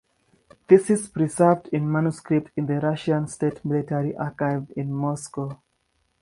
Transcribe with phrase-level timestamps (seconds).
[0.67, 5.61] This is preserved in manuscript in the Russian State Military Archive in Moscow.